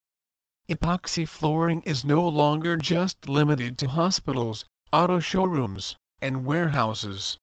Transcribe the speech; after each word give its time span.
Epoxy 0.69 1.27
flooring 1.27 1.81
is 1.81 2.05
no 2.05 2.25
longer 2.25 2.77
just 2.77 3.27
limited 3.27 3.77
to 3.79 3.89
hospitals, 3.89 4.63
auto 4.93 5.19
showrooms, 5.19 5.97
and 6.21 6.45
warehouses. 6.45 7.37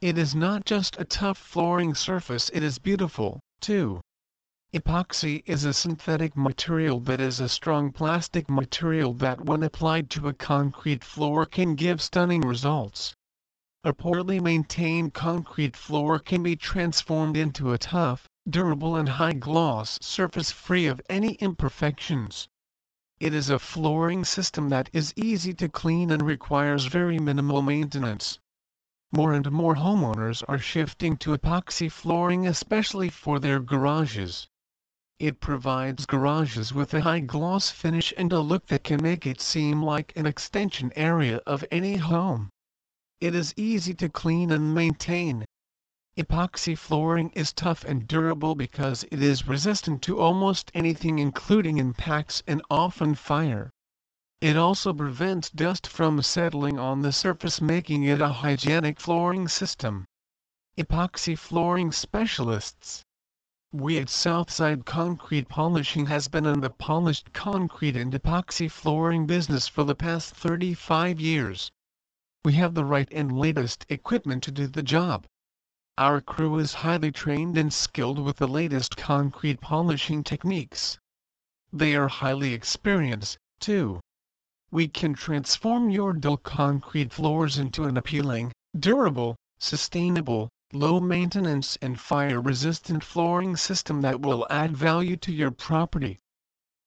It 0.00 0.16
is 0.16 0.36
not 0.36 0.64
just 0.64 0.94
a 1.00 1.04
tough 1.04 1.36
flooring 1.36 1.96
surface 1.96 2.48
it 2.50 2.62
is 2.62 2.78
beautiful, 2.78 3.40
too. 3.60 4.00
Epoxy 4.72 5.42
is 5.46 5.64
a 5.64 5.74
synthetic 5.74 6.36
material 6.36 7.00
that 7.00 7.20
is 7.20 7.40
a 7.40 7.48
strong 7.48 7.90
plastic 7.90 8.48
material 8.48 9.12
that 9.14 9.46
when 9.46 9.64
applied 9.64 10.10
to 10.10 10.28
a 10.28 10.32
concrete 10.32 11.02
floor 11.02 11.44
can 11.44 11.74
give 11.74 12.00
stunning 12.00 12.42
results. 12.42 13.16
A 13.88 13.92
poorly 13.92 14.40
maintained 14.40 15.14
concrete 15.14 15.76
floor 15.76 16.18
can 16.18 16.42
be 16.42 16.56
transformed 16.56 17.36
into 17.36 17.72
a 17.72 17.78
tough, 17.78 18.28
durable 18.50 18.96
and 18.96 19.08
high-gloss 19.10 20.00
surface 20.02 20.50
free 20.50 20.88
of 20.88 21.00
any 21.08 21.34
imperfections. 21.34 22.48
It 23.20 23.32
is 23.32 23.48
a 23.48 23.60
flooring 23.60 24.24
system 24.24 24.70
that 24.70 24.90
is 24.92 25.14
easy 25.14 25.54
to 25.54 25.68
clean 25.68 26.10
and 26.10 26.24
requires 26.26 26.86
very 26.86 27.20
minimal 27.20 27.62
maintenance. 27.62 28.40
More 29.12 29.32
and 29.32 29.52
more 29.52 29.76
homeowners 29.76 30.42
are 30.48 30.58
shifting 30.58 31.16
to 31.18 31.32
epoxy 31.32 31.88
flooring 31.88 32.44
especially 32.44 33.08
for 33.08 33.38
their 33.38 33.60
garages. 33.60 34.48
It 35.20 35.38
provides 35.38 36.06
garages 36.06 36.74
with 36.74 36.92
a 36.92 37.02
high 37.02 37.20
gloss 37.20 37.70
finish 37.70 38.12
and 38.16 38.32
a 38.32 38.40
look 38.40 38.66
that 38.66 38.82
can 38.82 39.00
make 39.00 39.24
it 39.28 39.40
seem 39.40 39.80
like 39.80 40.12
an 40.16 40.26
extension 40.26 40.92
area 40.96 41.36
of 41.46 41.64
any 41.70 41.98
home. 41.98 42.50
It 43.18 43.34
is 43.34 43.54
easy 43.56 43.94
to 43.94 44.10
clean 44.10 44.50
and 44.50 44.74
maintain. 44.74 45.46
Epoxy 46.18 46.76
flooring 46.76 47.30
is 47.30 47.50
tough 47.50 47.82
and 47.82 48.06
durable 48.06 48.54
because 48.54 49.04
it 49.04 49.22
is 49.22 49.48
resistant 49.48 50.02
to 50.02 50.20
almost 50.20 50.70
anything 50.74 51.18
including 51.18 51.78
impacts 51.78 52.42
and 52.46 52.60
often 52.68 53.14
fire. 53.14 53.70
It 54.42 54.58
also 54.58 54.92
prevents 54.92 55.48
dust 55.48 55.86
from 55.86 56.20
settling 56.20 56.78
on 56.78 57.00
the 57.00 57.10
surface 57.10 57.58
making 57.58 58.02
it 58.02 58.20
a 58.20 58.28
hygienic 58.28 59.00
flooring 59.00 59.48
system. 59.48 60.04
Epoxy 60.76 61.38
flooring 61.38 61.92
specialists. 61.92 63.02
We 63.72 63.96
at 63.98 64.10
Southside 64.10 64.84
Concrete 64.84 65.48
Polishing 65.48 66.04
has 66.04 66.28
been 66.28 66.44
in 66.44 66.60
the 66.60 66.68
polished 66.68 67.32
concrete 67.32 67.96
and 67.96 68.12
epoxy 68.12 68.70
flooring 68.70 69.26
business 69.26 69.66
for 69.66 69.84
the 69.84 69.94
past 69.94 70.34
35 70.34 71.18
years 71.18 71.70
we 72.46 72.52
have 72.52 72.74
the 72.74 72.84
right 72.84 73.08
and 73.10 73.36
latest 73.36 73.84
equipment 73.88 74.40
to 74.40 74.52
do 74.52 74.68
the 74.68 74.80
job. 74.80 75.26
Our 75.98 76.20
crew 76.20 76.60
is 76.60 76.74
highly 76.74 77.10
trained 77.10 77.58
and 77.58 77.72
skilled 77.72 78.20
with 78.20 78.36
the 78.36 78.46
latest 78.46 78.96
concrete 78.96 79.60
polishing 79.60 80.22
techniques. 80.22 80.96
They 81.72 81.96
are 81.96 82.06
highly 82.06 82.54
experienced, 82.54 83.38
too. 83.58 83.98
We 84.70 84.86
can 84.86 85.14
transform 85.14 85.90
your 85.90 86.12
dull 86.12 86.36
concrete 86.36 87.12
floors 87.12 87.58
into 87.58 87.82
an 87.82 87.96
appealing, 87.96 88.52
durable, 88.78 89.34
sustainable, 89.58 90.48
low 90.72 91.00
maintenance 91.00 91.76
and 91.82 91.98
fire 91.98 92.40
resistant 92.40 93.02
flooring 93.02 93.56
system 93.56 94.02
that 94.02 94.20
will 94.20 94.46
add 94.48 94.76
value 94.76 95.16
to 95.16 95.32
your 95.32 95.50
property. 95.50 96.20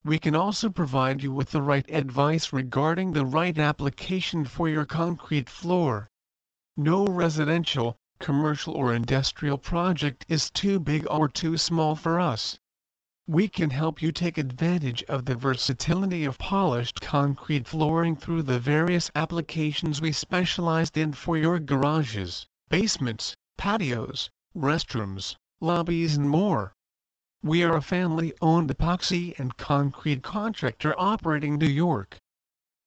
We 0.05 0.17
can 0.17 0.33
also 0.33 0.69
provide 0.69 1.21
you 1.23 1.33
with 1.33 1.51
the 1.51 1.61
right 1.61 1.85
advice 1.89 2.53
regarding 2.53 3.11
the 3.11 3.25
right 3.25 3.57
application 3.57 4.45
for 4.45 4.69
your 4.69 4.85
concrete 4.85 5.49
floor. 5.49 6.07
No 6.77 7.05
residential, 7.05 7.97
commercial 8.17 8.75
or 8.75 8.93
industrial 8.93 9.57
project 9.57 10.25
is 10.29 10.49
too 10.49 10.79
big 10.79 11.05
or 11.09 11.27
too 11.27 11.57
small 11.57 11.95
for 11.95 12.17
us. 12.17 12.57
We 13.27 13.49
can 13.49 13.71
help 13.71 14.01
you 14.01 14.13
take 14.13 14.37
advantage 14.37 15.03
of 15.03 15.25
the 15.25 15.35
versatility 15.35 16.23
of 16.23 16.37
polished 16.37 17.01
concrete 17.01 17.67
flooring 17.67 18.15
through 18.15 18.43
the 18.43 18.57
various 18.57 19.11
applications 19.15 20.01
we 20.01 20.13
specialized 20.13 20.97
in 20.97 21.11
for 21.11 21.37
your 21.37 21.59
garages, 21.59 22.47
basements, 22.69 23.35
patios, 23.57 24.29
restrooms, 24.55 25.35
lobbies 25.59 26.15
and 26.15 26.29
more. 26.29 26.73
We 27.41 27.63
are 27.63 27.77
a 27.77 27.81
family-owned 27.81 28.69
epoxy 28.69 29.39
and 29.39 29.55
concrete 29.55 30.21
contractor 30.23 30.93
operating 30.97 31.57
New 31.57 31.69
York. 31.69 32.17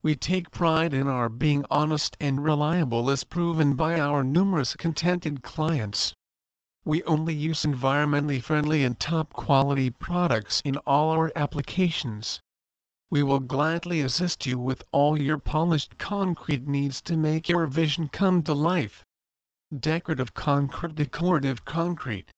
We 0.03 0.15
take 0.15 0.51
pride 0.51 0.93
in 0.93 1.09
our 1.09 1.31
being 1.31 1.65
honest 1.71 2.19
and 2.21 2.45
reliable 2.45 3.09
as 3.09 3.25
proven 3.25 3.77
by 3.77 3.99
our 3.99 4.23
numerous 4.23 4.77
contented 4.77 5.43
clients. 5.43 6.13
We 6.85 7.03
only 7.05 7.33
use 7.33 7.63
environmentally 7.63 8.43
friendly 8.43 8.85
and 8.85 9.01
top 9.01 9.33
quality 9.33 9.89
products 9.89 10.61
in 10.67 10.77
all 10.87 11.09
our 11.09 11.33
applications. 11.35 12.43
We 13.09 13.23
will 13.23 13.41
gladly 13.41 14.03
assist 14.03 14.45
you 14.45 14.59
with 14.59 14.85
all 14.93 15.19
your 15.19 15.39
polished 15.39 15.97
concrete 15.97 16.69
needs 16.69 17.01
to 17.03 17.17
make 17.17 17.49
your 17.49 17.67
vision 17.67 18.09
come 18.09 18.43
to 18.43 18.53
life. 18.53 19.03
Decorative 19.75 20.35
concrete 20.35 20.95
Decorative 20.97 21.65
concrete 21.65 22.31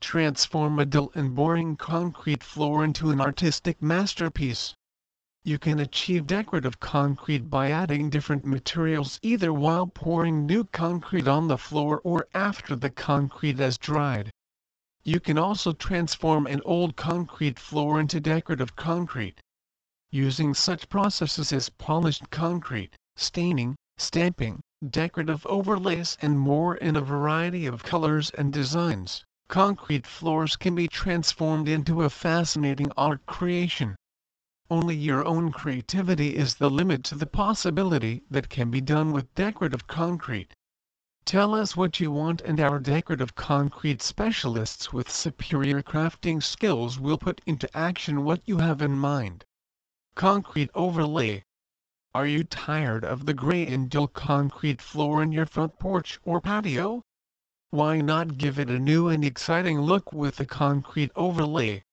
transform 0.00 0.78
a 0.78 0.86
dull 0.86 1.12
and 1.14 1.34
boring 1.34 1.76
concrete 1.76 2.42
floor 2.42 2.82
into 2.82 3.10
an 3.10 3.20
artistic 3.20 3.82
masterpiece. 3.82 4.74
You 5.44 5.58
can 5.58 5.78
achieve 5.78 6.26
decorative 6.26 6.80
concrete 6.80 7.50
by 7.50 7.70
adding 7.70 8.10
different 8.10 8.44
materials 8.44 9.18
either 9.22 9.52
while 9.52 9.86
pouring 9.86 10.46
new 10.46 10.64
concrete 10.64 11.28
on 11.28 11.48
the 11.48 11.58
floor 11.58 12.00
or 12.02 12.26
after 12.34 12.74
the 12.74 12.90
concrete 12.90 13.58
has 13.58 13.78
dried. 13.78 14.30
You 15.02 15.20
can 15.20 15.38
also 15.38 15.72
transform 15.72 16.46
an 16.46 16.60
old 16.64 16.96
concrete 16.96 17.58
floor 17.58 18.00
into 18.00 18.20
decorative 18.20 18.76
concrete. 18.76 19.40
Using 20.10 20.54
such 20.54 20.88
processes 20.88 21.52
as 21.52 21.68
polished 21.68 22.30
concrete, 22.30 22.96
staining, 23.16 23.76
stamping, 23.98 24.60
decorative 24.88 25.46
overlays 25.46 26.16
and 26.22 26.38
more 26.38 26.76
in 26.76 26.96
a 26.96 27.00
variety 27.00 27.66
of 27.66 27.82
colors 27.82 28.30
and 28.30 28.52
designs 28.52 29.24
concrete 29.50 30.06
floors 30.06 30.54
can 30.54 30.76
be 30.76 30.86
transformed 30.86 31.68
into 31.68 32.04
a 32.04 32.08
fascinating 32.08 32.88
art 32.96 33.26
creation. 33.26 33.96
Only 34.70 34.94
your 34.94 35.24
own 35.24 35.50
creativity 35.50 36.36
is 36.36 36.54
the 36.54 36.70
limit 36.70 37.02
to 37.06 37.16
the 37.16 37.26
possibility 37.26 38.22
that 38.30 38.48
can 38.48 38.70
be 38.70 38.80
done 38.80 39.10
with 39.10 39.34
decorative 39.34 39.88
concrete. 39.88 40.54
Tell 41.24 41.52
us 41.52 41.76
what 41.76 41.98
you 41.98 42.12
want 42.12 42.40
and 42.42 42.60
our 42.60 42.78
decorative 42.78 43.34
concrete 43.34 44.02
specialists 44.02 44.92
with 44.92 45.10
superior 45.10 45.82
crafting 45.82 46.40
skills 46.40 47.00
will 47.00 47.18
put 47.18 47.40
into 47.44 47.76
action 47.76 48.22
what 48.22 48.42
you 48.46 48.58
have 48.58 48.80
in 48.80 48.96
mind. 48.96 49.44
Concrete 50.14 50.70
overlay. 50.76 51.42
Are 52.14 52.26
you 52.26 52.44
tired 52.44 53.04
of 53.04 53.26
the 53.26 53.34
gray 53.34 53.66
and 53.66 53.90
dull 53.90 54.06
concrete 54.06 54.80
floor 54.80 55.24
in 55.24 55.32
your 55.32 55.46
front 55.46 55.80
porch 55.80 56.20
or 56.22 56.40
patio? 56.40 57.02
Why 57.72 58.00
not 58.00 58.36
give 58.36 58.58
it 58.58 58.68
a 58.68 58.80
new 58.80 59.06
and 59.06 59.24
exciting 59.24 59.80
look 59.80 60.12
with 60.12 60.40
a 60.40 60.44
concrete 60.44 61.12
overlay? 61.14 61.84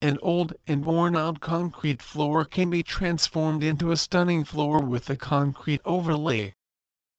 An 0.00 0.16
old 0.22 0.54
and 0.66 0.82
worn 0.82 1.14
out 1.14 1.40
concrete 1.40 2.00
floor 2.00 2.46
can 2.46 2.70
be 2.70 2.82
transformed 2.82 3.62
into 3.62 3.92
a 3.92 3.98
stunning 3.98 4.44
floor 4.44 4.82
with 4.82 5.10
a 5.10 5.16
concrete 5.16 5.82
overlay. 5.84 6.54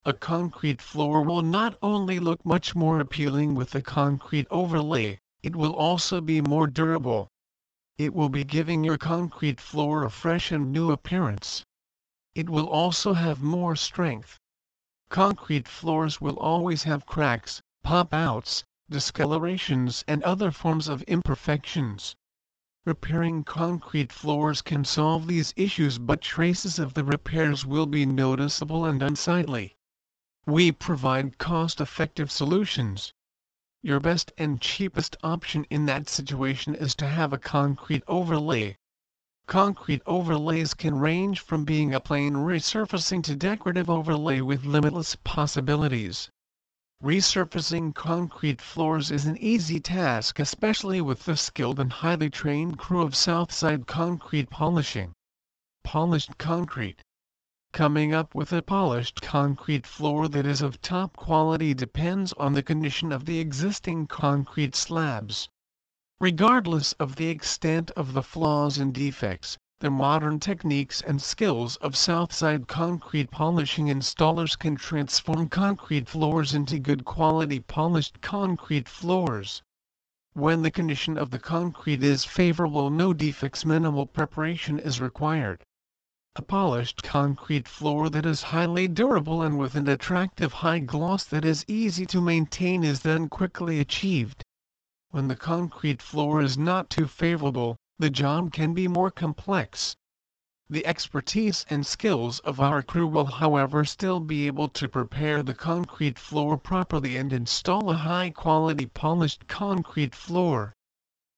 A 0.04 0.14
concrete 0.14 0.82
floor 0.82 1.22
will 1.22 1.44
not 1.44 1.78
only 1.84 2.20
look 2.20 2.44
much 2.44 2.74
more 2.74 3.00
appealing 3.00 3.54
with 3.54 3.76
a 3.76 3.84
concrete 3.84 4.48
overlay, 4.50 5.20
it 5.44 5.56
will 5.56 5.76
also 5.76 6.22
be 6.22 6.42
more 6.42 6.66
durable. 6.66 7.28
It 8.00 8.16
will 8.16 8.30
be 8.30 8.44
giving 8.44 8.84
your 8.84 8.98
concrete 8.98 9.62
floor 9.62 10.04
a 10.04 10.10
fresh 10.10 10.52
and 10.52 10.72
new 10.72 10.90
appearance. 10.90 11.64
It 12.34 12.50
will 12.50 12.68
also 12.68 13.14
have 13.14 13.44
more 13.44 13.76
strength. 13.76 14.40
Concrete 15.10 15.68
floors 15.68 16.20
will 16.20 16.40
always 16.40 16.82
have 16.82 17.06
cracks, 17.06 17.62
pop-outs, 17.84 18.64
discolorations 18.92 20.04
and 20.08 20.22
other 20.24 20.52
forms 20.52 20.88
of 20.88 21.02
imperfections. 21.04 22.16
Repairing 22.86 23.44
concrete 23.44 24.12
floors 24.12 24.62
can 24.62 24.84
solve 24.84 25.28
these 25.28 25.54
issues 25.56 25.98
but 25.98 26.22
traces 26.22 26.80
of 26.80 26.94
the 26.94 27.04
repairs 27.04 27.66
will 27.66 27.86
be 27.86 28.06
noticeable 28.06 28.86
and 28.86 29.02
unsightly. 29.02 29.76
We 30.46 30.72
provide 30.72 31.38
cost-effective 31.38 32.32
solutions. 32.32 33.14
Your 33.84 34.00
best 34.00 34.32
and 34.38 34.62
cheapest 34.62 35.16
option 35.24 35.66
in 35.70 35.86
that 35.86 36.10
situation 36.10 36.76
is 36.76 36.94
to 36.96 37.08
have 37.08 37.34
a 37.34 37.38
concrete 37.38 38.04
overlay. 38.08 38.78
Concrete 39.48 40.02
overlays 40.06 40.74
can 40.74 41.00
range 41.00 41.40
from 41.40 41.66
being 41.66 41.94
a 41.94 42.00
plain 42.00 42.34
resurfacing 42.34 43.24
to 43.24 43.36
decorative 43.36 43.90
overlay 43.90 44.42
with 44.42 44.66
limitless 44.66 45.16
possibilities. 45.24 46.30
Resurfacing 47.04 47.96
concrete 47.96 48.62
floors 48.62 49.10
is 49.10 49.26
an 49.26 49.36
easy 49.38 49.80
task 49.80 50.38
especially 50.38 51.02
with 51.02 51.26
the 51.26 51.36
skilled 51.36 51.80
and 51.80 51.92
highly 51.92 52.30
trained 52.30 52.78
crew 52.78 53.02
of 53.02 53.16
Southside 53.16 53.88
Concrete 53.88 54.52
Polishing. 54.52 55.12
Polished 55.84 56.38
concrete. 56.38 57.02
Coming 57.74 58.14
up 58.14 58.36
with 58.36 58.54
a 58.54 58.62
polished 58.62 59.20
concrete 59.20 59.88
floor 59.88 60.28
that 60.28 60.46
is 60.46 60.62
of 60.62 60.80
top 60.80 61.18
quality 61.18 61.74
depends 61.74 62.34
on 62.34 62.54
the 62.54 62.62
condition 62.62 63.12
of 63.12 63.26
the 63.26 63.40
existing 63.40 64.06
concrete 64.06 64.76
slabs. 64.76 65.50
Regardless 66.20 66.94
of 67.00 67.16
the 67.16 67.30
extent 67.30 67.90
of 67.98 68.14
the 68.14 68.22
flaws 68.22 68.78
and 68.78 68.94
defects, 68.94 69.58
the 69.82 69.90
modern 69.90 70.40
techniques 70.40 71.02
and 71.02 71.20
skills 71.20 71.76
of 71.78 71.98
Southside 71.98 72.68
concrete 72.68 73.32
polishing 73.32 73.88
installers 73.88 74.56
can 74.56 74.76
transform 74.76 75.50
concrete 75.50 76.08
floors 76.08 76.54
into 76.54 76.78
good 76.78 77.04
quality 77.04 77.60
polished 77.60 78.22
concrete 78.22 78.88
floors. 78.88 79.64
When 80.34 80.62
the 80.62 80.70
condition 80.70 81.18
of 81.18 81.32
the 81.32 81.40
concrete 81.40 82.04
is 82.04 82.26
favorable 82.26 82.92
no 82.92 83.12
defects 83.12 83.66
minimal 83.66 84.06
preparation 84.06 84.78
is 84.78 85.02
required. 85.02 85.64
A 86.36 86.44
polished 86.44 87.02
concrete 87.02 87.68
floor 87.68 88.08
that 88.12 88.24
is 88.28 88.44
highly 88.44 88.88
durable 88.88 89.42
and 89.42 89.58
with 89.58 89.74
an 89.74 89.90
attractive 89.90 90.54
high 90.54 90.78
gloss 90.78 91.24
that 91.24 91.44
is 91.44 91.66
easy 91.68 92.06
to 92.06 92.22
maintain 92.22 92.84
is 92.84 93.00
then 93.00 93.30
quickly 93.30 93.80
achieved. 93.80 94.44
When 95.10 95.28
the 95.28 95.36
concrete 95.36 96.04
floor 96.04 96.40
is 96.40 96.56
not 96.56 96.92
too 96.92 97.08
favorable, 97.08 97.78
the 98.02 98.10
job 98.10 98.52
can 98.52 98.74
be 98.74 98.88
more 98.88 99.12
complex. 99.12 99.96
The 100.68 100.84
expertise 100.88 101.68
and 101.70 101.86
skills 101.86 102.40
of 102.40 102.60
our 102.60 102.82
crew 102.82 103.06
will 103.06 103.28
however 103.28 103.86
still 103.86 104.20
be 104.20 104.48
able 104.48 104.70
to 104.70 104.88
prepare 104.90 105.44
the 105.44 105.54
concrete 105.54 106.18
floor 106.18 106.58
properly 106.58 107.16
and 107.16 107.32
install 107.32 107.92
a 107.92 107.96
high-quality 107.96 108.88
polished 108.88 109.48
concrete 109.48 110.16
floor. 110.16 110.74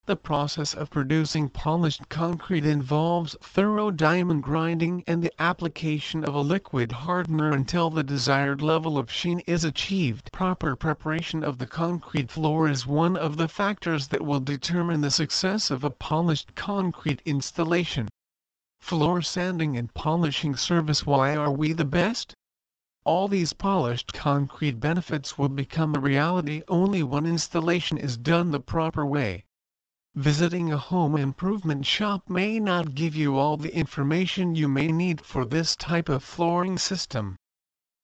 The 0.05 0.17
process 0.17 0.73
of 0.73 0.89
producing 0.89 1.47
polished 1.47 2.09
concrete 2.09 2.65
involves 2.65 3.37
thorough 3.41 3.89
diamond 3.89 4.43
grinding 4.43 5.05
and 5.07 5.23
the 5.23 5.31
application 5.41 6.25
of 6.25 6.35
a 6.35 6.41
liquid 6.41 6.91
hardener 6.91 7.53
until 7.53 7.89
the 7.89 8.03
desired 8.03 8.61
level 8.61 8.97
of 8.97 9.09
sheen 9.09 9.39
is 9.47 9.63
achieved. 9.63 10.29
Proper 10.33 10.75
preparation 10.75 11.41
of 11.41 11.57
the 11.57 11.65
concrete 11.65 12.29
floor 12.29 12.67
is 12.67 12.85
one 12.85 13.15
of 13.15 13.37
the 13.37 13.47
factors 13.47 14.09
that 14.09 14.25
will 14.25 14.41
determine 14.41 14.99
the 14.99 15.09
success 15.09 15.71
of 15.71 15.85
a 15.85 15.89
polished 15.89 16.53
concrete 16.53 17.21
installation. 17.23 18.09
Floor 18.81 19.21
sanding 19.21 19.77
and 19.77 19.93
polishing 19.93 20.57
service 20.57 21.05
Why 21.05 21.33
are 21.33 21.49
we 21.49 21.71
the 21.71 21.85
best? 21.85 22.33
All 23.05 23.29
these 23.29 23.53
polished 23.53 24.11
concrete 24.11 24.81
benefits 24.81 25.37
will 25.37 25.47
become 25.47 25.95
a 25.95 26.01
reality 26.01 26.61
only 26.67 27.03
when 27.03 27.25
installation 27.25 27.97
is 27.97 28.17
done 28.17 28.51
the 28.51 28.59
proper 28.59 29.05
way. 29.05 29.45
Visiting 30.15 30.71
a 30.71 30.77
home 30.77 31.15
improvement 31.15 31.87
shop 31.87 32.29
may 32.29 32.59
not 32.59 32.93
give 32.93 33.15
you 33.15 33.35
all 33.35 33.57
the 33.57 33.75
information 33.75 34.53
you 34.53 34.67
may 34.67 34.91
need 34.91 35.25
for 35.25 35.43
this 35.43 35.75
type 35.75 36.07
of 36.07 36.23
flooring 36.23 36.77
system. 36.77 37.35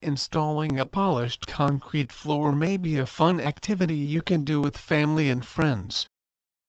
Installing 0.01 0.79
a 0.79 0.87
polished 0.87 1.45
concrete 1.45 2.11
floor 2.11 2.51
may 2.51 2.77
be 2.77 2.97
a 2.97 3.05
fun 3.05 3.39
activity 3.39 3.95
you 3.95 4.23
can 4.23 4.43
do 4.43 4.59
with 4.59 4.75
family 4.75 5.29
and 5.29 5.45
friends. 5.45 6.07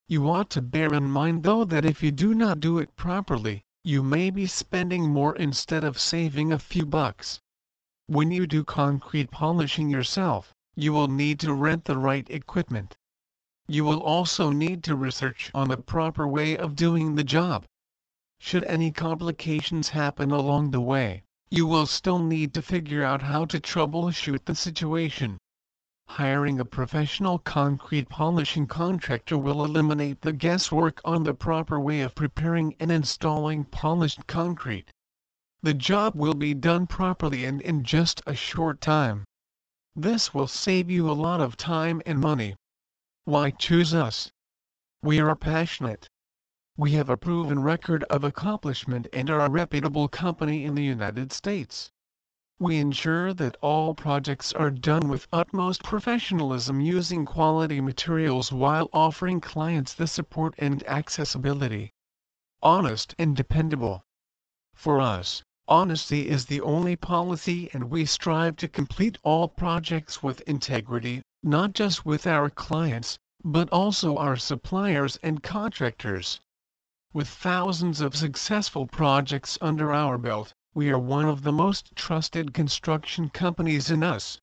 You 0.09 0.29
ought 0.29 0.51
to 0.51 0.61
bear 0.61 0.93
in 0.93 1.11
mind 1.11 1.43
though 1.43 1.65
that 1.65 1.87
if 1.87 2.03
you 2.03 2.11
do 2.11 2.35
not 2.35 2.61
do 2.61 2.79
it 2.79 2.95
properly, 2.95 3.63
you 3.83 4.03
may 4.03 4.29
be 4.29 4.47
spending 4.47 5.09
more 5.09 5.35
instead 5.37 5.85
of 5.85 5.99
saving 5.99 6.53
a 6.53 6.59
few 6.59 6.85
bucks. 6.85 7.41
When 8.09 8.31
you 8.31 8.47
do 8.47 8.63
concrete 8.63 9.31
polishing 9.31 9.89
yourself, 9.89 10.53
you 10.77 10.93
will 10.93 11.09
need 11.09 11.41
to 11.41 11.55
rent 11.55 11.87
the 11.87 11.97
right 11.97 12.29
equipment. 12.29 12.99
You 13.73 13.85
will 13.85 14.03
also 14.03 14.51
need 14.51 14.83
to 14.83 14.97
research 14.97 15.49
on 15.55 15.69
the 15.69 15.77
proper 15.77 16.27
way 16.27 16.57
of 16.57 16.75
doing 16.75 17.15
the 17.15 17.23
job. 17.23 17.67
Should 18.41 18.65
any 18.65 18.91
complications 18.91 19.91
happen 19.91 20.33
along 20.33 20.73
the 20.73 20.81
way, 20.81 21.23
you 21.53 21.69
will 21.69 21.87
still 21.87 22.19
need 22.19 22.53
to 22.55 22.63
figure 22.63 23.05
out 23.05 23.23
how 23.23 23.45
to 23.45 23.61
troubleshoot 23.61 24.45
the 24.45 24.57
situation. 24.57 25.39
Hiring 26.09 26.59
a 26.59 26.65
professional 26.65 27.39
concrete 27.39 28.09
polishing 28.09 28.67
contractor 28.67 29.39
will 29.39 29.65
eliminate 29.65 30.23
the 30.23 30.33
guesswork 30.33 31.01
on 31.05 31.23
the 31.23 31.33
proper 31.33 31.79
way 31.79 32.01
of 32.01 32.17
preparing 32.17 32.75
and 32.81 32.91
installing 32.91 33.63
polished 33.63 34.27
concrete. 34.27 34.91
The 35.63 35.75
job 35.75 36.17
will 36.17 36.35
be 36.35 36.55
done 36.55 36.89
properly 36.89 37.45
and 37.45 37.61
in 37.61 37.85
just 37.85 38.21
a 38.27 38.35
short 38.35 38.81
time. 38.81 39.23
This 39.95 40.35
will 40.35 40.49
save 40.49 40.91
you 40.91 41.09
a 41.09 41.13
lot 41.13 41.41
of 41.41 41.57
time 41.57 42.03
and 42.05 42.19
money. 42.19 42.57
Why 43.31 43.53
choose 43.53 43.95
us? 43.95 44.33
We 45.05 45.21
are 45.21 45.37
passionate. 45.37 46.11
We 46.77 46.95
have 46.95 47.09
a 47.09 47.17
proven 47.17 47.63
record 47.63 48.03
of 48.11 48.25
accomplishment 48.25 49.07
and 49.13 49.31
are 49.31 49.39
a 49.39 49.49
reputable 49.49 50.09
company 50.09 50.65
in 50.65 50.75
the 50.75 50.83
United 50.83 51.31
States. 51.31 51.93
We 52.59 52.79
ensure 52.79 53.33
that 53.35 53.57
all 53.63 53.95
projects 53.95 54.53
are 54.53 54.73
done 54.73 55.09
with 55.09 55.29
utmost 55.33 55.85
professionalism 55.85 56.81
using 56.81 57.25
quality 57.25 57.81
materials 57.81 58.51
while 58.51 58.91
offering 58.93 59.41
clients 59.41 59.95
the 59.95 60.09
support 60.09 60.57
and 60.59 60.83
accessibility. 60.89 61.93
Honest 62.65 63.15
and 63.17 63.37
dependable. 63.37 64.03
For 64.75 65.01
us, 65.01 65.45
honesty 65.69 66.29
is 66.29 66.47
the 66.47 66.63
only 66.63 66.97
policy 66.97 67.71
and 67.73 67.91
we 67.91 68.07
strive 68.07 68.57
to 68.57 68.67
complete 68.67 69.19
all 69.23 69.47
projects 69.47 70.21
with 70.21 70.41
integrity, 70.49 71.23
not 71.43 71.73
just 71.73 72.05
with 72.05 72.27
our 72.27 72.51
clients, 72.51 73.19
but 73.43 73.69
also 73.71 74.17
our 74.17 74.37
suppliers 74.37 75.19
and 75.23 75.43
contractors. 75.43 76.41
With 77.13 77.29
thousands 77.29 78.01
of 78.01 78.15
successful 78.15 78.87
projects 78.87 79.59
under 79.61 79.93
our 79.93 80.19
belt, 80.19 80.53
we 80.75 80.91
are 80.91 80.99
one 80.99 81.27
of 81.27 81.43
the 81.43 81.53
most 81.53 81.97
trusted 81.97 82.55
construction 82.55 83.31
companies 83.31 83.91
in 83.91 84.03
us. 84.03 84.39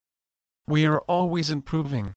We 0.67 0.85
are 0.85 0.99
always 1.01 1.49
improving. 1.49 2.13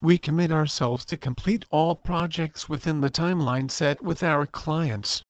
We 0.00 0.16
commit 0.18 0.50
ourselves 0.50 1.04
to 1.06 1.16
complete 1.16 1.64
all 1.70 1.94
projects 1.96 2.68
within 2.68 3.00
the 3.00 3.10
timeline 3.10 3.70
set 3.70 4.02
with 4.02 4.22
our 4.22 4.46
clients. 4.46 5.22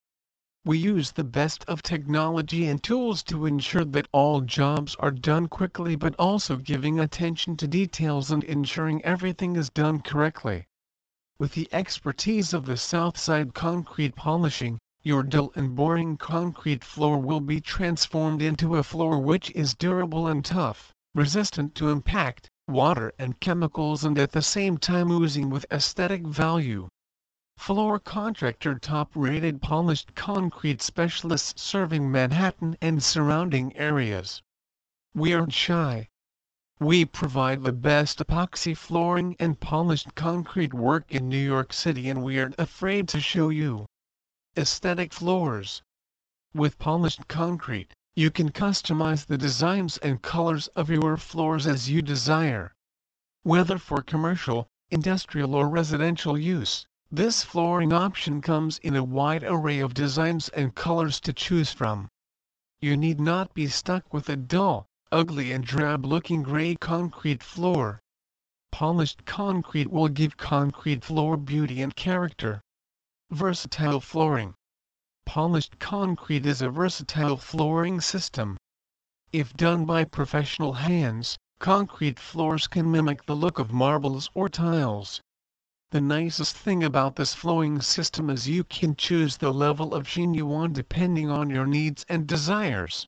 We 0.66 0.78
use 0.78 1.12
the 1.12 1.25
best 1.25 1.62
of 1.69 1.82
technology 1.82 2.66
and 2.66 2.82
tools 2.82 3.22
to 3.25 3.44
ensure 3.44 3.84
that 3.84 4.08
all 4.12 4.40
jobs 4.40 4.96
are 4.99 5.11
done 5.11 5.46
quickly 5.46 5.94
but 5.94 6.14
also 6.19 6.56
giving 6.56 6.99
attention 6.99 7.58
to 7.58 7.69
details 7.69 8.31
and 8.31 8.43
ensuring 8.44 9.05
everything 9.05 9.56
is 9.56 9.69
done 9.69 10.00
correctly. 10.00 10.66
With 11.38 11.52
the 11.52 11.69
expertise 11.70 12.55
of 12.55 12.64
the 12.64 12.78
Southside 12.78 13.52
Concrete 13.52 14.16
Polishing, 14.16 14.78
your 15.02 15.22
dull 15.22 15.52
and 15.55 15.75
boring 15.75 16.16
concrete 16.16 16.82
floor 16.82 17.19
will 17.19 17.40
be 17.40 17.61
transformed 17.61 18.40
into 18.40 18.76
a 18.76 18.82
floor 18.82 19.19
which 19.19 19.50
is 19.50 19.75
durable 19.75 20.26
and 20.26 20.43
tough, 20.43 20.94
resistant 21.14 21.75
to 21.75 21.90
impact, 21.90 22.49
water 22.66 23.12
and 23.19 23.38
chemicals 23.38 24.02
and 24.02 24.19
at 24.19 24.32
the 24.32 24.40
same 24.40 24.78
time 24.78 25.11
oozing 25.11 25.50
with 25.50 25.66
aesthetic 25.70 26.26
value. 26.26 26.88
Floor 27.56 28.00
contractor 28.00 28.78
top-rated 28.78 29.62
polished 29.62 30.14
concrete 30.16 30.82
specialists 30.82 31.62
serving 31.62 32.11
Manhattan 32.11 32.76
and 32.80 33.00
surrounding 33.00 33.76
areas. 33.76 34.42
We 35.14 35.32
aren't 35.32 35.52
shy. 35.52 36.08
We 36.80 37.04
provide 37.04 37.62
the 37.62 37.73
best 37.73 38.18
epoxy 38.18 38.76
flooring 38.76 39.37
and 39.38 39.61
polished 39.61 40.16
concrete 40.16 40.75
work 40.75 41.12
in 41.12 41.28
New 41.28 41.38
York 41.38 41.73
City 41.73 42.11
and 42.11 42.25
we 42.25 42.40
aren't 42.40 42.58
afraid 42.58 43.08
to 43.11 43.20
show 43.20 43.49
you. 43.49 43.87
Aesthetic 44.56 45.12
floors. 45.12 45.82
With 46.52 46.80
polished 46.80 47.28
concrete, 47.28 47.94
you 48.16 48.32
can 48.32 48.50
customize 48.50 49.26
the 49.26 49.38
designs 49.38 49.99
and 49.99 50.20
colors 50.20 50.66
of 50.75 50.90
your 50.90 51.16
floors 51.16 51.66
as 51.66 51.88
you 51.88 52.02
desire. 52.02 52.73
Whether 53.44 53.78
for 53.78 54.02
commercial, 54.02 54.66
industrial 54.90 55.54
or 55.54 55.68
residential 55.68 56.37
use, 56.37 56.87
this 57.16 57.44
flooring 57.44 57.92
option 57.92 58.40
comes 58.40 58.78
in 58.78 58.97
a 58.97 59.04
wide 59.04 59.44
array 59.44 59.78
of 59.78 59.94
designs 59.94 60.49
and 60.49 60.75
colors 60.75 61.21
to 61.21 61.33
choose 61.33 61.73
from. 61.73 62.09
You 62.80 62.97
need 62.97 63.21
not 63.21 63.54
be 63.54 63.68
stuck 63.68 64.12
with 64.12 64.28
a 64.28 64.37
dull, 64.37 64.87
ugly 65.12 65.52
and 65.52 65.64
drab-looking 65.64 66.42
gray 66.42 66.75
concrete 66.75 67.42
floor. 67.42 68.00
Polished 68.73 69.25
concrete 69.25 69.90
will 69.90 70.09
give 70.09 70.37
concrete 70.37 71.04
floor 71.04 71.37
beauty 71.37 71.80
and 71.83 71.94
character. 71.94 72.61
Versatile 73.30 74.00
flooring. 74.00 74.54
Polished 75.25 75.78
concrete 75.78 76.44
is 76.44 76.61
a 76.61 76.68
versatile 76.68 77.37
flooring 77.37 78.00
system. 78.00 78.56
If 79.33 79.54
done 79.54 79.85
by 79.85 80.04
professional 80.04 80.73
hands, 80.73 81.38
concrete 81.61 82.18
floors 82.18 82.66
can 82.66 82.90
mimic 82.90 83.25
the 83.26 83.37
look 83.37 83.59
of 83.59 83.73
marbles 83.73 84.28
or 84.35 84.49
tiles. 84.49 85.21
The 85.95 86.01
nicest 86.01 86.57
thing 86.57 86.83
about 86.83 87.15
this 87.15 87.35
flowing 87.35 87.81
system 87.81 88.29
is 88.29 88.49
you 88.49 88.65
can 88.65 88.97
choose 88.97 89.37
the 89.37 89.53
level 89.55 89.95
of 89.95 90.09
sheen 90.09 90.35
you 90.35 90.45
want 90.45 90.73
depending 90.73 91.31
on 91.31 91.51
your 91.51 91.67
needs 91.69 92.05
and 92.09 92.27
desires. 92.27 93.07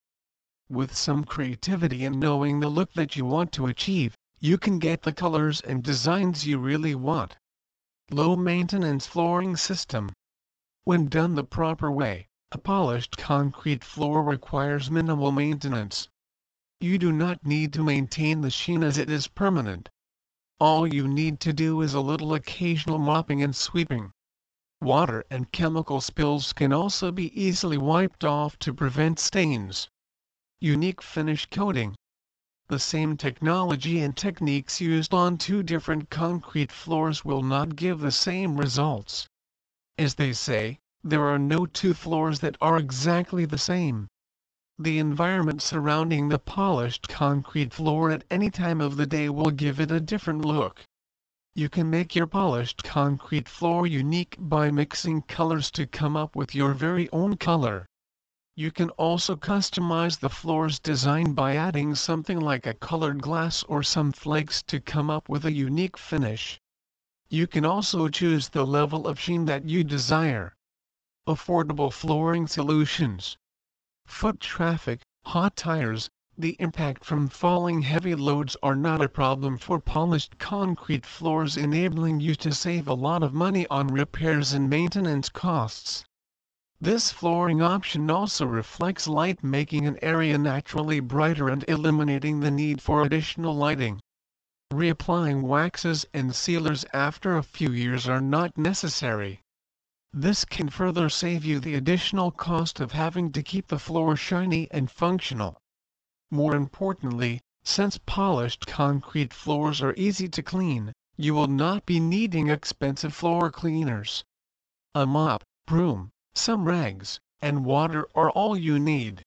With 0.68 0.94
some 0.94 1.24
creativity 1.24 2.04
and 2.04 2.20
knowing 2.20 2.60
the 2.60 2.68
look 2.68 2.92
that 2.92 3.16
you 3.16 3.24
want 3.24 3.50
to 3.54 3.66
achieve, 3.66 4.14
you 4.38 4.56
can 4.56 4.78
get 4.78 5.02
the 5.02 5.12
colors 5.12 5.60
and 5.62 5.82
designs 5.82 6.46
you 6.46 6.58
really 6.58 6.94
want. 6.94 7.36
Low 8.12 8.36
maintenance 8.36 9.04
flooring 9.04 9.56
system. 9.56 10.12
When 10.84 11.08
done 11.08 11.34
the 11.34 11.42
proper 11.42 11.90
way, 11.90 12.28
A 12.52 12.58
polished 12.58 13.16
concrete 13.16 13.82
floor 13.82 14.22
requires 14.22 14.92
minimal 14.92 15.32
maintenance. 15.32 16.08
You 16.80 16.98
do 16.98 17.10
not 17.10 17.44
need 17.44 17.72
to 17.72 17.82
maintain 17.82 18.42
the 18.42 18.50
sheen 18.50 18.84
as 18.84 18.96
it 18.96 19.10
is 19.10 19.26
permanent. 19.26 19.88
All 20.58 20.86
you 20.86 21.06
need 21.06 21.38
to 21.40 21.52
do 21.52 21.82
is 21.82 21.92
a 21.92 22.00
little 22.00 22.32
occasional 22.32 22.96
mopping 22.96 23.42
and 23.42 23.54
sweeping. 23.54 24.10
Water 24.80 25.22
and 25.30 25.52
chemical 25.52 26.00
spills 26.00 26.54
can 26.54 26.72
also 26.72 27.12
be 27.12 27.28
easily 27.38 27.76
wiped 27.76 28.24
off 28.24 28.58
to 28.60 28.72
prevent 28.72 29.18
stains. 29.18 29.90
Unique 30.58 31.02
finish 31.02 31.44
coating. 31.50 31.94
The 32.68 32.78
same 32.78 33.18
technology 33.18 34.00
and 34.00 34.16
techniques 34.16 34.80
used 34.80 35.12
on 35.12 35.36
two 35.36 35.62
different 35.62 36.08
concrete 36.08 36.72
floors 36.72 37.22
will 37.22 37.42
not 37.42 37.76
give 37.76 38.00
the 38.00 38.10
same 38.10 38.56
results. 38.56 39.28
As 39.98 40.14
they 40.14 40.32
say, 40.32 40.78
there 41.04 41.26
are 41.26 41.38
no 41.38 41.66
two 41.66 41.92
floors 41.92 42.40
that 42.40 42.56
are 42.62 42.78
exactly 42.78 43.44
the 43.44 43.58
same. 43.58 44.08
The 44.78 44.98
environment 44.98 45.62
surrounding 45.62 46.28
the 46.28 46.38
polished 46.38 47.08
concrete 47.08 47.72
floor 47.72 48.10
at 48.10 48.24
any 48.30 48.50
time 48.50 48.82
of 48.82 48.98
the 48.98 49.06
day 49.06 49.30
will 49.30 49.50
give 49.50 49.80
it 49.80 49.90
a 49.90 50.00
different 50.00 50.44
look. 50.44 50.84
You 51.54 51.70
can 51.70 51.88
make 51.88 52.14
your 52.14 52.26
polished 52.26 52.84
concrete 52.84 53.48
floor 53.48 53.86
unique 53.86 54.36
by 54.38 54.70
mixing 54.70 55.22
colors 55.22 55.70
to 55.70 55.86
come 55.86 56.14
up 56.14 56.36
with 56.36 56.54
your 56.54 56.74
very 56.74 57.08
own 57.10 57.38
color. 57.38 57.86
You 58.54 58.70
can 58.70 58.90
also 58.90 59.34
customize 59.34 60.18
the 60.18 60.28
floor's 60.28 60.78
design 60.78 61.32
by 61.32 61.56
adding 61.56 61.94
something 61.94 62.38
like 62.38 62.66
a 62.66 62.74
colored 62.74 63.22
glass 63.22 63.62
or 63.62 63.82
some 63.82 64.12
flakes 64.12 64.62
to 64.64 64.78
come 64.78 65.08
up 65.08 65.26
with 65.26 65.46
a 65.46 65.52
unique 65.52 65.96
finish. 65.96 66.60
You 67.30 67.46
can 67.46 67.64
also 67.64 68.08
choose 68.08 68.50
the 68.50 68.66
level 68.66 69.06
of 69.08 69.18
sheen 69.18 69.46
that 69.46 69.64
you 69.64 69.84
desire 69.84 70.54
affordable 71.26 71.90
flooring 71.90 72.46
solutions. 72.46 73.38
Foot 74.08 74.38
traffic, 74.38 75.00
hot 75.24 75.56
tires, 75.56 76.08
the 76.38 76.54
impact 76.60 77.04
from 77.04 77.26
falling 77.26 77.82
heavy 77.82 78.14
loads 78.14 78.56
are 78.62 78.76
not 78.76 79.02
a 79.02 79.08
problem 79.08 79.58
for 79.58 79.80
polished 79.80 80.38
concrete 80.38 81.04
floors 81.04 81.56
enabling 81.56 82.20
you 82.20 82.36
to 82.36 82.54
save 82.54 82.86
a 82.86 82.94
lot 82.94 83.24
of 83.24 83.34
money 83.34 83.66
on 83.66 83.88
repairs 83.88 84.52
and 84.52 84.70
maintenance 84.70 85.28
costs. 85.28 86.04
This 86.80 87.10
flooring 87.10 87.60
option 87.60 88.08
also 88.08 88.46
reflects 88.46 89.08
light 89.08 89.42
making 89.42 89.86
an 89.88 89.98
area 90.00 90.38
naturally 90.38 91.00
brighter 91.00 91.48
and 91.48 91.64
eliminating 91.66 92.38
the 92.38 92.52
need 92.52 92.80
for 92.80 93.02
additional 93.02 93.56
lighting. 93.56 93.98
Reapplying 94.72 95.42
waxes 95.42 96.06
and 96.14 96.32
sealers 96.32 96.84
after 96.92 97.36
a 97.36 97.42
few 97.42 97.72
years 97.72 98.08
are 98.08 98.20
not 98.20 98.56
necessary. 98.56 99.40
This 100.18 100.46
can 100.46 100.70
further 100.70 101.10
save 101.10 101.44
you 101.44 101.60
the 101.60 101.74
additional 101.74 102.30
cost 102.30 102.80
of 102.80 102.92
having 102.92 103.32
to 103.32 103.42
keep 103.42 103.66
the 103.66 103.78
floor 103.78 104.16
shiny 104.16 104.66
and 104.70 104.90
functional. 104.90 105.58
More 106.30 106.56
importantly, 106.56 107.42
since 107.64 107.98
polished 107.98 108.66
concrete 108.66 109.34
floors 109.34 109.82
are 109.82 109.92
easy 109.98 110.26
to 110.30 110.42
clean, 110.42 110.94
you 111.18 111.34
will 111.34 111.48
not 111.48 111.84
be 111.84 112.00
needing 112.00 112.48
expensive 112.48 113.12
floor 113.12 113.50
cleaners. 113.50 114.24
A 114.94 115.04
mop, 115.04 115.44
broom, 115.66 116.12
some 116.34 116.64
rags, 116.64 117.20
and 117.42 117.66
water 117.66 118.08
are 118.14 118.30
all 118.30 118.56
you 118.56 118.78
need. 118.78 119.22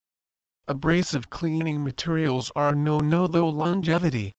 Abrasive 0.67 1.29
cleaning 1.29 1.83
materials 1.83 2.51
are 2.55 2.73
no-no 2.73 3.27
though 3.27 3.49
longevity. 3.49 4.33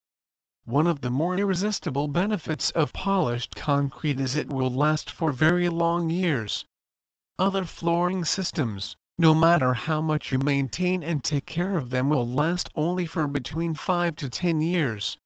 One 0.66 0.86
of 0.86 1.00
the 1.00 1.10
more 1.10 1.38
irresistible 1.38 2.06
benefits 2.06 2.70
of 2.72 2.92
polished 2.92 3.56
concrete 3.56 4.20
is 4.20 4.36
it 4.36 4.50
will 4.50 4.70
last 4.70 5.10
for 5.10 5.32
very 5.32 5.70
long 5.70 6.10
years. 6.10 6.66
Other 7.38 7.64
flooring 7.64 8.26
systems, 8.26 8.94
no 9.16 9.34
matter 9.34 9.72
how 9.72 10.02
much 10.02 10.32
you 10.32 10.38
maintain 10.38 11.02
and 11.02 11.24
take 11.24 11.46
care 11.46 11.78
of 11.78 11.88
them 11.90 12.10
will 12.10 12.28
last 12.28 12.68
only 12.74 13.06
for 13.06 13.26
between 13.26 13.74
5 13.74 14.16
to 14.16 14.28
10 14.28 14.60
years. 14.60 15.16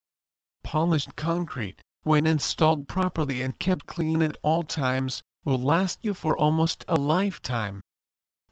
Polished 0.62 1.16
concrete, 1.16 1.80
when 2.04 2.26
installed 2.26 2.86
properly 2.86 3.42
and 3.42 3.58
kept 3.58 3.86
clean 3.86 4.22
at 4.22 4.36
all 4.42 4.62
times, 4.62 5.22
will 5.44 5.58
last 5.58 5.98
you 6.02 6.14
for 6.14 6.36
almost 6.38 6.84
a 6.88 6.94
lifetime. 6.94 7.80